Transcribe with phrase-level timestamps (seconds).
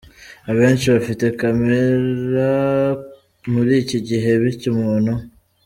[0.51, 2.51] Abenshi bafite kamera
[3.53, 5.13] muri iki gihe bityo umuntu.